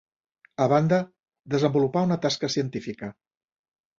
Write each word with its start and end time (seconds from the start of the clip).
A 0.63 0.65
banda, 0.71 0.97
desenvolupà 1.53 2.03
una 2.07 2.17
tasca 2.25 2.49
científica. 2.57 3.13